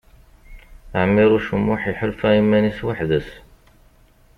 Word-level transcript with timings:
Ɛmiṛuc 1.01 1.47
U 1.55 1.57
Muḥ 1.65 1.81
iḥulfa 1.91 2.29
iman-is 2.39 2.79
weḥd-s. 2.85 3.29